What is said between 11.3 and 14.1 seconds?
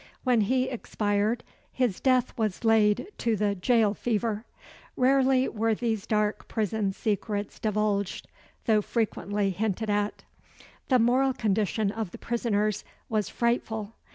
condition of the prisoners was frightful.